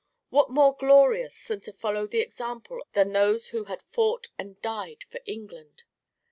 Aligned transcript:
What 0.31 0.49
more 0.49 0.75
glorious 0.75 1.45
than 1.47 1.61
to 1.61 1.71
follow 1.71 2.07
the 2.07 2.21
example 2.21 2.83
of 2.95 3.11
those 3.13 3.49
who 3.49 3.65
had 3.65 3.83
fought 3.83 4.29
and 4.35 4.59
died 4.59 5.03
for 5.11 5.19
England? 5.27 5.83